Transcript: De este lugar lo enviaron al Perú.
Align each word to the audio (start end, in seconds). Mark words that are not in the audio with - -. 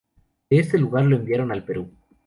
De 0.49 0.57
este 0.57 0.79
lugar 0.79 1.05
lo 1.05 1.15
enviaron 1.15 1.51
al 1.51 1.63
Perú. 1.63 1.91